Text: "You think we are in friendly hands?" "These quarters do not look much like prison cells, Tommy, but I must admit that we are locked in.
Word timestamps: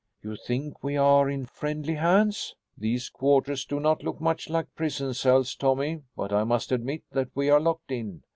"You 0.23 0.35
think 0.35 0.83
we 0.83 0.97
are 0.97 1.29
in 1.29 1.45
friendly 1.45 1.93
hands?" 1.93 2.55
"These 2.75 3.07
quarters 3.09 3.65
do 3.67 3.79
not 3.79 4.01
look 4.01 4.19
much 4.19 4.49
like 4.49 4.73
prison 4.73 5.13
cells, 5.13 5.53
Tommy, 5.53 6.01
but 6.17 6.33
I 6.33 6.43
must 6.43 6.71
admit 6.71 7.03
that 7.11 7.29
we 7.35 7.51
are 7.51 7.59
locked 7.59 7.91
in. 7.91 8.23